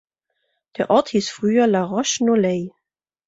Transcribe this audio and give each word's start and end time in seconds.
Der 0.77 0.89
Ort 0.89 1.09
hieß 1.09 1.29
früher 1.29 1.67
La 1.67 1.83
Roche-Nolay. 1.83 2.71